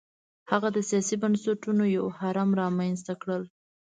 هغه 0.51 0.67
د 0.75 0.77
سیاسي 0.89 1.15
بنسټونو 1.23 1.83
یو 1.97 2.05
هرم 2.19 2.49
رامنځته 2.61 3.13
کړل. 3.21 3.43